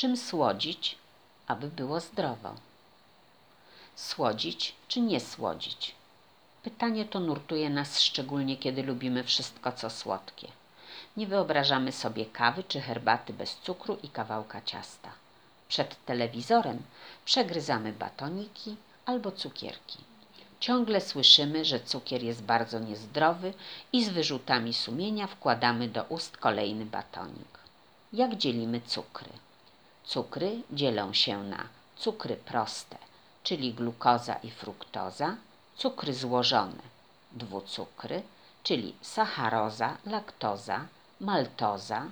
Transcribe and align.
Czym 0.00 0.16
słodzić, 0.16 0.96
aby 1.46 1.68
było 1.68 2.00
zdrowo? 2.00 2.54
Słodzić 3.96 4.74
czy 4.88 5.00
nie 5.00 5.20
słodzić? 5.20 5.94
Pytanie 6.62 7.04
to 7.04 7.20
nurtuje 7.20 7.70
nas 7.70 8.00
szczególnie, 8.00 8.56
kiedy 8.56 8.82
lubimy 8.82 9.24
wszystko, 9.24 9.72
co 9.72 9.90
słodkie. 9.90 10.48
Nie 11.16 11.26
wyobrażamy 11.26 11.92
sobie 11.92 12.26
kawy 12.26 12.64
czy 12.64 12.80
herbaty 12.80 13.32
bez 13.32 13.54
cukru 13.54 13.98
i 14.02 14.08
kawałka 14.08 14.62
ciasta. 14.62 15.12
Przed 15.68 16.04
telewizorem 16.04 16.82
przegryzamy 17.24 17.92
batoniki 17.92 18.76
albo 19.06 19.32
cukierki. 19.32 19.98
Ciągle 20.60 21.00
słyszymy, 21.00 21.64
że 21.64 21.80
cukier 21.80 22.22
jest 22.22 22.42
bardzo 22.42 22.78
niezdrowy 22.78 23.54
i 23.92 24.04
z 24.04 24.08
wyrzutami 24.08 24.74
sumienia 24.74 25.26
wkładamy 25.26 25.88
do 25.88 26.04
ust 26.04 26.36
kolejny 26.36 26.86
batonik. 26.86 27.58
Jak 28.12 28.36
dzielimy 28.36 28.80
cukry? 28.80 29.30
Cukry 30.04 30.62
dzielą 30.70 31.12
się 31.12 31.44
na 31.44 31.64
cukry 31.96 32.36
proste, 32.36 32.98
czyli 33.42 33.74
glukoza 33.74 34.34
i 34.34 34.50
fruktoza, 34.50 35.36
cukry 35.76 36.14
złożone, 36.14 36.82
dwucukry, 37.32 38.22
czyli 38.62 38.94
sacharoza, 39.02 39.96
laktoza, 40.06 40.86
maltoza, 41.20 42.06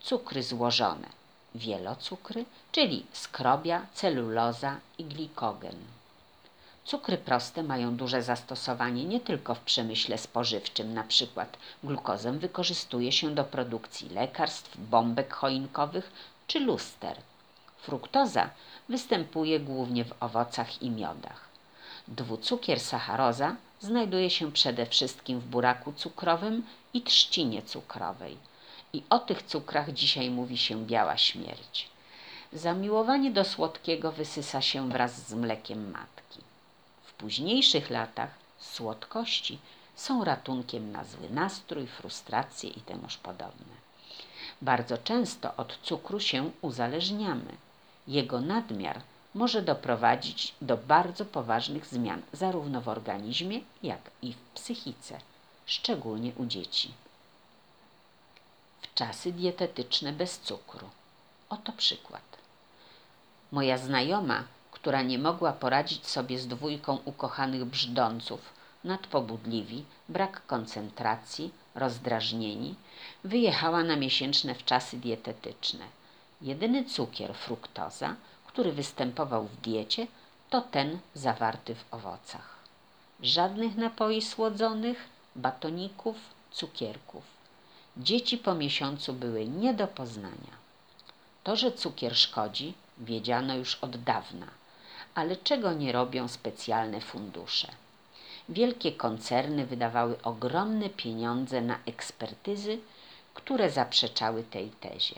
cukry 0.00 0.42
złożone, 0.42 1.08
wielocukry, 1.54 2.44
czyli 2.72 3.06
skrobia, 3.12 3.86
celuloza 3.94 4.76
i 4.98 5.04
glikogen. 5.04 5.76
Cukry 6.84 7.18
proste 7.18 7.62
mają 7.62 7.96
duże 7.96 8.22
zastosowanie 8.22 9.04
nie 9.04 9.20
tylko 9.20 9.54
w 9.54 9.60
przemyśle 9.60 10.18
spożywczym, 10.18 10.94
przykład 11.04 11.56
glukozę 11.84 12.32
wykorzystuje 12.32 13.12
się 13.12 13.34
do 13.34 13.44
produkcji 13.44 14.08
lekarstw, 14.08 14.76
bombek 14.76 15.34
choinkowych 15.34 16.12
czy 16.52 16.60
luster. 16.60 17.16
Fruktoza 17.78 18.50
występuje 18.88 19.60
głównie 19.60 20.04
w 20.04 20.22
owocach 20.22 20.82
i 20.82 20.90
miodach. 20.90 21.48
Dwucukier 22.08 22.80
sacharoza 22.80 23.56
znajduje 23.80 24.30
się 24.30 24.52
przede 24.52 24.86
wszystkim 24.86 25.40
w 25.40 25.44
buraku 25.44 25.92
cukrowym 25.92 26.66
i 26.94 27.02
trzcinie 27.02 27.62
cukrowej. 27.62 28.36
I 28.92 29.02
o 29.10 29.18
tych 29.18 29.42
cukrach 29.42 29.92
dzisiaj 29.92 30.30
mówi 30.30 30.58
się 30.58 30.86
biała 30.86 31.16
śmierć. 31.16 31.88
Zamiłowanie 32.52 33.30
do 33.30 33.44
słodkiego 33.44 34.12
wysysa 34.12 34.60
się 34.60 34.88
wraz 34.88 35.28
z 35.28 35.34
mlekiem 35.34 35.90
matki. 35.90 36.40
W 37.04 37.12
późniejszych 37.12 37.90
latach 37.90 38.30
słodkości 38.58 39.58
są 39.96 40.24
ratunkiem 40.24 40.92
na 40.92 41.04
zły 41.04 41.30
nastrój, 41.30 41.86
frustracje 41.86 42.70
i 42.70 42.80
temuż 42.80 43.16
podobne. 43.16 43.81
Bardzo 44.62 44.98
często 44.98 45.56
od 45.56 45.78
cukru 45.82 46.20
się 46.20 46.50
uzależniamy. 46.60 47.56
Jego 48.08 48.40
nadmiar 48.40 49.00
może 49.34 49.62
doprowadzić 49.62 50.54
do 50.60 50.76
bardzo 50.76 51.24
poważnych 51.24 51.86
zmian 51.86 52.22
zarówno 52.32 52.80
w 52.80 52.88
organizmie, 52.88 53.60
jak 53.82 54.10
i 54.22 54.32
w 54.32 54.36
psychice, 54.54 55.18
szczególnie 55.66 56.32
u 56.36 56.46
dzieci. 56.46 56.94
W 58.82 58.94
czasy 58.94 59.32
dietetyczne 59.32 60.12
bez 60.12 60.38
cukru. 60.38 60.90
Oto 61.48 61.72
przykład. 61.72 62.22
Moja 63.52 63.78
znajoma, 63.78 64.44
która 64.70 65.02
nie 65.02 65.18
mogła 65.18 65.52
poradzić 65.52 66.06
sobie 66.06 66.38
z 66.38 66.46
dwójką 66.46 66.98
ukochanych 67.04 67.64
brzdąców, 67.64 68.40
nadpobudliwi, 68.84 69.84
brak 70.08 70.46
koncentracji, 70.46 71.50
rozdrażnieni, 71.74 72.74
wyjechała 73.24 73.84
na 73.84 73.96
miesięczne 73.96 74.54
wczasy 74.54 74.96
dietetyczne. 74.96 75.84
Jedyny 76.42 76.84
cukier, 76.84 77.34
fruktoza, 77.34 78.16
który 78.46 78.72
występował 78.72 79.44
w 79.44 79.60
diecie, 79.60 80.06
to 80.50 80.60
ten 80.60 80.98
zawarty 81.14 81.74
w 81.74 81.94
owocach. 81.94 82.56
Żadnych 83.22 83.76
napoi 83.76 84.22
słodzonych, 84.22 85.08
batoników, 85.36 86.16
cukierków. 86.50 87.24
Dzieci 87.96 88.38
po 88.38 88.54
miesiącu 88.54 89.12
były 89.12 89.46
nie 89.46 89.74
do 89.74 89.86
poznania. 89.86 90.62
To, 91.44 91.56
że 91.56 91.72
cukier 91.72 92.16
szkodzi, 92.16 92.74
wiedziano 92.98 93.54
już 93.54 93.74
od 93.74 93.96
dawna, 93.96 94.46
ale 95.14 95.36
czego 95.36 95.72
nie 95.72 95.92
robią 95.92 96.28
specjalne 96.28 97.00
fundusze? 97.00 97.68
Wielkie 98.48 98.92
koncerny 98.92 99.66
wydawały 99.66 100.22
ogromne 100.22 100.90
pieniądze 100.90 101.60
na 101.60 101.78
ekspertyzy, 101.86 102.78
które 103.34 103.70
zaprzeczały 103.70 104.42
tej 104.44 104.70
tezie. 104.70 105.16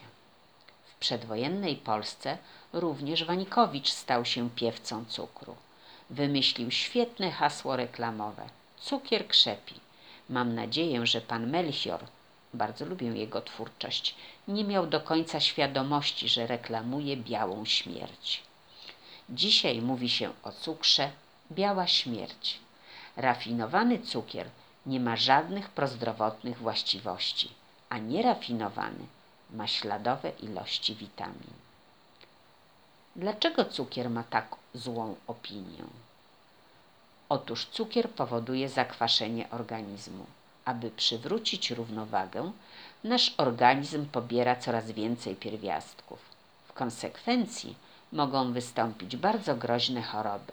W 0.86 0.98
przedwojennej 0.98 1.76
Polsce 1.76 2.38
również 2.72 3.24
Wańkowicz 3.24 3.90
stał 3.90 4.24
się 4.24 4.50
piewcą 4.50 5.04
cukru. 5.04 5.56
Wymyślił 6.10 6.70
świetne 6.70 7.30
hasło 7.30 7.76
reklamowe. 7.76 8.48
Cukier 8.80 9.28
krzepi. 9.28 9.74
Mam 10.28 10.54
nadzieję, 10.54 11.06
że 11.06 11.20
pan 11.20 11.50
Melchior, 11.50 12.04
bardzo 12.54 12.84
lubię 12.84 13.06
jego 13.06 13.42
twórczość, 13.42 14.14
nie 14.48 14.64
miał 14.64 14.86
do 14.86 15.00
końca 15.00 15.40
świadomości, 15.40 16.28
że 16.28 16.46
reklamuje 16.46 17.16
białą 17.16 17.64
śmierć. 17.64 18.42
Dzisiaj 19.30 19.82
mówi 19.82 20.08
się 20.10 20.32
o 20.42 20.52
cukrze 20.52 21.10
biała 21.52 21.86
śmierć. 21.86 22.58
Rafinowany 23.16 23.98
cukier 23.98 24.46
nie 24.86 25.00
ma 25.00 25.16
żadnych 25.16 25.68
prozdrowotnych 25.68 26.58
właściwości, 26.58 27.48
a 27.88 27.98
nierafinowany 27.98 29.06
ma 29.50 29.66
śladowe 29.66 30.30
ilości 30.30 30.94
witamin. 30.94 31.54
Dlaczego 33.16 33.64
cukier 33.64 34.10
ma 34.10 34.22
tak 34.22 34.56
złą 34.74 35.16
opinię? 35.26 35.84
Otóż 37.28 37.66
cukier 37.66 38.10
powoduje 38.10 38.68
zakwaszenie 38.68 39.50
organizmu. 39.50 40.26
Aby 40.64 40.90
przywrócić 40.90 41.70
równowagę, 41.70 42.52
nasz 43.04 43.34
organizm 43.36 44.06
pobiera 44.06 44.56
coraz 44.56 44.90
więcej 44.90 45.36
pierwiastków. 45.36 46.18
W 46.68 46.72
konsekwencji 46.72 47.76
mogą 48.12 48.52
wystąpić 48.52 49.16
bardzo 49.16 49.56
groźne 49.56 50.02
choroby, 50.02 50.52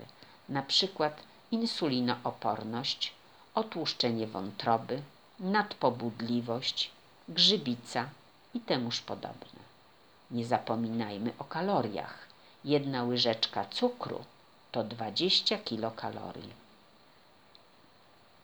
na 0.50 0.62
przykład 0.62 1.24
insulinooporność, 1.52 3.14
otłuszczenie 3.56 4.28
wątroby, 4.28 5.02
nadpobudliwość, 5.40 6.92
grzybica 7.30 8.10
i 8.54 8.60
temuż 8.60 9.02
podobne. 9.02 9.62
Nie 10.32 10.46
zapominajmy 10.46 11.34
o 11.40 11.44
kaloriach. 11.44 12.28
Jedna 12.64 13.04
łyżeczka 13.04 13.66
cukru 13.66 14.24
to 14.72 14.84
20 14.84 15.58
kilokalorii. 15.58 16.54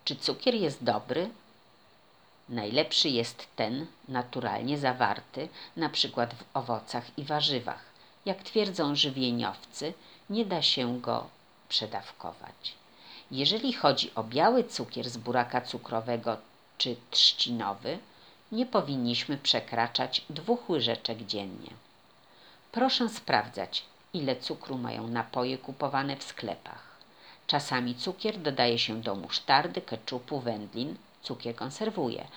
Czy 0.05 0.15
cukier 0.15 0.55
jest 0.55 0.83
dobry? 0.83 1.29
Najlepszy 2.49 3.09
jest 3.09 3.47
ten 3.55 3.85
naturalnie 4.07 4.77
zawarty, 4.77 5.49
na 5.77 5.89
przykład 5.89 6.33
w 6.33 6.43
owocach 6.57 7.17
i 7.17 7.23
warzywach. 7.23 7.85
Jak 8.25 8.43
twierdzą 8.43 8.95
żywieniowcy, 8.95 9.93
nie 10.29 10.45
da 10.45 10.61
się 10.61 10.99
go 11.01 11.27
przedawkować. 11.69 12.73
Jeżeli 13.31 13.73
chodzi 13.73 14.15
o 14.15 14.23
biały 14.23 14.63
cukier 14.63 15.09
z 15.09 15.17
buraka 15.17 15.61
cukrowego 15.61 16.37
czy 16.77 16.95
trzcinowy, 17.11 17.99
nie 18.51 18.65
powinniśmy 18.65 19.37
przekraczać 19.37 20.25
dwóch 20.29 20.69
łyżeczek 20.69 21.25
dziennie. 21.25 21.69
Proszę 22.71 23.09
sprawdzać, 23.09 23.83
ile 24.13 24.35
cukru 24.35 24.77
mają 24.77 25.07
napoje 25.07 25.57
kupowane 25.57 26.15
w 26.15 26.23
sklepach. 26.23 26.97
Czasami 27.47 27.95
cukier 27.95 28.37
dodaje 28.37 28.79
się 28.79 29.01
do 29.01 29.15
musztardy, 29.15 29.81
keczupu, 29.81 30.39
wędlin, 30.39 30.95
cukier 31.23 31.55
konserwuje, 31.55 32.27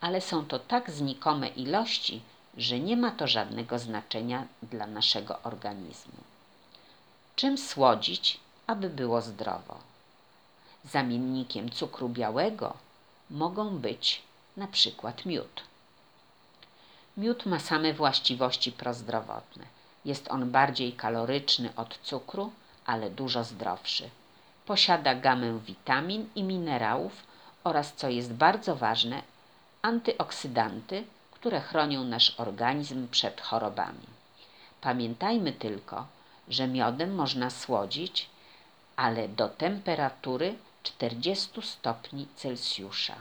ale 0.00 0.20
są 0.20 0.46
to 0.46 0.58
tak 0.58 0.90
znikome 0.90 1.48
ilości, 1.48 2.20
że 2.56 2.80
nie 2.80 2.96
ma 2.96 3.10
to 3.10 3.26
żadnego 3.26 3.78
znaczenia 3.78 4.46
dla 4.62 4.86
naszego 4.86 5.42
organizmu. 5.42 6.18
Czym 7.36 7.58
słodzić, 7.58 8.40
aby 8.66 8.90
było 8.90 9.22
zdrowo? 9.22 9.95
Zamiennikiem 10.92 11.70
cukru 11.70 12.08
białego 12.08 12.74
mogą 13.30 13.78
być 13.78 14.22
na 14.56 14.66
przykład 14.66 15.26
miód. 15.26 15.62
Miód 17.16 17.46
ma 17.46 17.58
same 17.58 17.92
właściwości 17.92 18.72
prozdrowotne. 18.72 19.64
Jest 20.04 20.28
on 20.30 20.50
bardziej 20.50 20.92
kaloryczny 20.92 21.72
od 21.76 21.98
cukru, 21.98 22.52
ale 22.86 23.10
dużo 23.10 23.44
zdrowszy. 23.44 24.10
Posiada 24.66 25.14
gamę 25.14 25.58
witamin 25.58 26.28
i 26.34 26.42
minerałów 26.42 27.12
oraz, 27.64 27.92
co 27.92 28.08
jest 28.08 28.32
bardzo 28.32 28.76
ważne, 28.76 29.22
antyoksydanty, 29.82 31.04
które 31.30 31.60
chronią 31.60 32.04
nasz 32.04 32.34
organizm 32.40 33.08
przed 33.08 33.40
chorobami. 33.40 34.06
Pamiętajmy 34.80 35.52
tylko, 35.52 36.06
że 36.48 36.68
miodem 36.68 37.14
można 37.14 37.50
słodzić, 37.50 38.28
ale 38.96 39.28
do 39.28 39.48
temperatury 39.48 40.54
40 40.86 41.62
stopni 41.62 42.26
Celsjusza. 42.36 43.16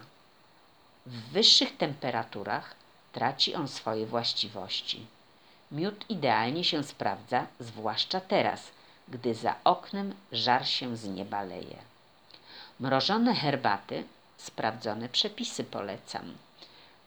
W 1.06 1.31
wyższych 1.31 1.77
temperaturach 1.77 2.75
traci 3.13 3.56
on 3.56 3.67
swoje 3.67 4.06
właściwości. 4.06 5.06
Miód 5.71 6.09
idealnie 6.09 6.63
się 6.63 6.83
sprawdza, 6.83 7.47
zwłaszcza 7.59 8.21
teraz, 8.21 8.62
gdy 9.07 9.35
za 9.35 9.56
oknem 9.63 10.13
żar 10.31 10.67
się 10.67 10.97
z 10.97 11.06
nieba 11.06 11.44
leje. 11.44 11.77
Mrożone 12.79 13.35
herbaty, 13.35 14.03
sprawdzone 14.38 15.09
przepisy 15.09 15.63
polecam. 15.63 16.33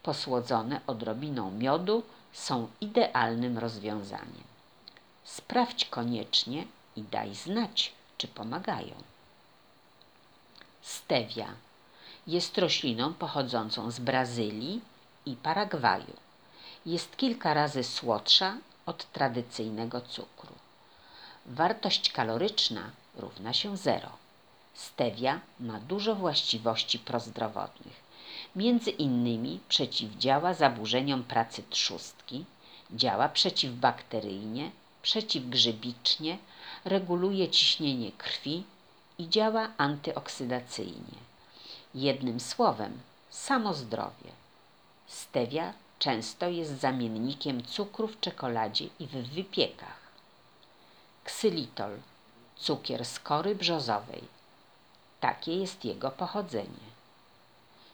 Posłodzone 0.03 0.81
odrobiną 0.87 1.51
miodu 1.51 2.03
są 2.33 2.69
idealnym 2.81 3.59
rozwiązaniem. 3.59 4.45
Sprawdź 5.25 5.85
koniecznie 5.85 6.65
i 6.97 7.03
daj 7.03 7.35
znać, 7.35 7.93
czy 8.19 8.29
pomagają. 8.29 8.95
Stevia 10.89 11.49
jest 12.27 12.59
rośliną 12.59 13.15
pochodzącą 13.15 13.91
z 13.91 13.99
Brazylii 13.99 14.81
i 15.27 15.37
Paragwaju. 15.37 16.17
Jest 16.87 17.17
kilka 17.17 17.55
razy 17.55 17.85
słodsza 17.85 18.57
od 18.87 19.13
tradycyjnego 19.13 20.01
cukru. 20.01 20.55
Wartość 21.47 22.13
kaloryczna 22.13 22.91
równa 23.17 23.53
się 23.53 23.77
zero. 23.77 24.11
Stevia 24.75 25.41
ma 25.61 25.81
dużo 25.81 26.15
właściwości 26.15 26.99
prozdrowotnych. 26.99 27.97
Między 28.57 28.91
innymi 28.91 29.61
przeciwdziała 29.69 30.55
zaburzeniom 30.55 31.25
pracy 31.25 31.63
trzustki, 31.71 32.45
działa 32.91 33.29
przeciwbakteryjnie, 33.29 34.71
przeciwgrzybicznie, 35.03 36.39
reguluje 36.85 37.49
ciśnienie 37.49 38.13
krwi 38.13 38.65
i 39.19 39.29
działa 39.29 39.69
antyoksydacyjnie. 39.77 41.19
Jednym 41.95 42.41
słowem, 42.41 43.01
samo 43.31 43.75
zdrowie. 43.75 44.33
Stevia 45.07 45.73
często 45.99 46.49
jest 46.49 46.81
zamiennikiem 46.81 47.65
cukru 47.65 48.09
w 48.09 48.21
czekoladzie 48.21 48.85
i 49.01 49.07
w 49.07 49.11
wypiekach. 49.11 50.01
Ksylitol, 51.25 51.99
cukier 52.57 53.05
z 53.05 53.21
kory 53.21 53.55
brzozowej. 53.55 54.23
Takie 55.21 55.57
jest 55.57 55.85
jego 55.85 56.11
pochodzenie. 56.11 56.89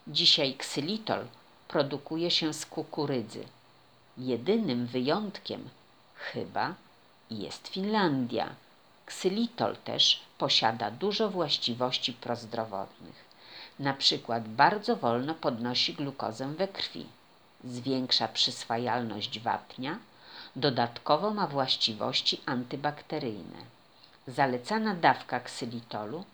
Dzisiaj 0.06 0.54
ksylitol 0.54 1.26
produkuje 1.68 2.30
się 2.30 2.54
z 2.54 2.66
kukurydzy. 2.66 3.44
Jedynym 4.18 4.86
wyjątkiem 4.86 5.68
chyba 6.14 6.74
jest 7.30 7.68
Finlandia. 7.68 8.54
Ksylitol 9.06 9.76
też 9.76 10.20
posiada 10.38 10.90
dużo 10.90 11.30
właściwości 11.30 12.12
prozdrowotnych. 12.12 13.24
Na 13.78 13.94
przykład 13.94 14.48
bardzo 14.48 14.96
wolno 14.96 15.34
podnosi 15.34 15.94
glukozę 15.94 16.54
we 16.54 16.68
krwi, 16.68 17.06
zwiększa 17.64 18.28
przyswajalność 18.28 19.40
wapnia, 19.40 19.98
dodatkowo 20.56 21.30
ma 21.30 21.46
właściwości 21.46 22.40
antybakteryjne. 22.46 23.58
Zalecana 24.26 24.94
dawka 24.94 25.40
ksylitolu 25.40 26.24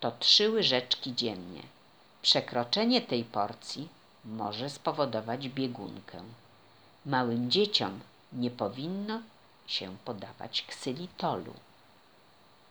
to 0.00 0.10
trzy 0.10 0.50
łyżeczki 0.50 1.14
dziennie. 1.14 1.62
Przekroczenie 2.22 3.00
tej 3.00 3.24
porcji 3.24 3.88
może 4.24 4.70
spowodować 4.70 5.48
biegunkę. 5.48 6.22
Małym 7.06 7.50
dzieciom 7.50 8.00
nie 8.32 8.50
powinno 8.50 9.20
się 9.66 9.96
podawać 10.04 10.62
ksylitolu. 10.62 11.54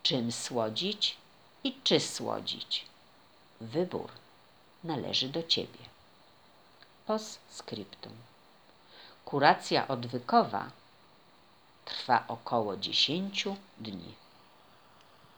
Czym 0.08 0.32
słodzić 0.32 1.16
i 1.64 1.74
czy 1.84 2.00
słodzić? 2.00 2.84
Wybór 3.60 4.10
należy 4.84 5.28
do 5.28 5.42
Ciebie. 5.42 5.78
Postscriptum. 7.06 8.12
Kuracja 9.24 9.88
odwykowa 9.88 10.70
trwa 11.84 12.24
około 12.28 12.76
10 12.76 13.48
dni. 13.78 14.14